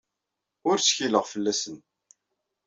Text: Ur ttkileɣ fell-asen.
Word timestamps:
Ur 0.67 0.75
ttkileɣ 0.79 1.25
fell-asen. 1.31 1.77